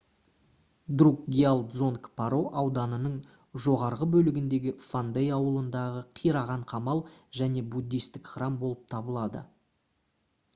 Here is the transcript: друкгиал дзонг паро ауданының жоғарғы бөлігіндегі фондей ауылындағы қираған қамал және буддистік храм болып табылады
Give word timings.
друкгиал 0.99 1.59
дзонг 1.73 2.07
паро 2.21 2.39
ауданының 2.61 3.17
жоғарғы 3.65 4.07
бөлігіндегі 4.15 4.73
фондей 4.85 5.29
ауылындағы 5.37 6.03
қираған 6.21 6.65
қамал 6.73 7.03
және 7.43 7.65
буддистік 7.77 8.33
храм 8.33 8.59
болып 8.65 8.83
табылады 8.97 9.45